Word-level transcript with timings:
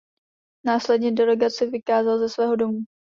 Následně 0.65 1.11
delegaci 1.11 1.65
vykázal 1.65 2.19
ze 2.19 2.29
svého 2.29 2.55
domu. 2.55 2.79